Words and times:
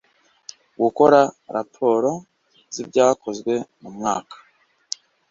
gukora 0.81 1.19
raporo 1.55 2.11
z’ibyakozwe 2.73 3.53
mu 3.81 3.89
mwaka 3.95 4.35